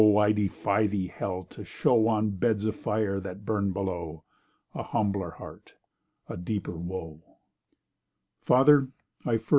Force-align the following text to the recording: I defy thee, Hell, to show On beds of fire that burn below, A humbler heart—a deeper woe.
I 0.17 0.31
defy 0.31 0.87
thee, 0.87 1.13
Hell, 1.15 1.43
to 1.51 1.63
show 1.63 2.07
On 2.07 2.31
beds 2.31 2.65
of 2.65 2.75
fire 2.75 3.19
that 3.19 3.45
burn 3.45 3.71
below, 3.71 4.23
A 4.73 4.81
humbler 4.81 5.29
heart—a 5.29 6.37
deeper 6.37 6.75
woe. 6.75 7.21